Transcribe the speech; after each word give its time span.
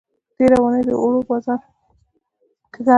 تېره 0.35 0.55
اوونۍ 0.59 0.81
د 0.87 0.91
اوړو 1.01 1.19
بازار 1.29 1.59
ښه 2.71 2.79
گرم 2.85 2.87
و. 2.87 2.89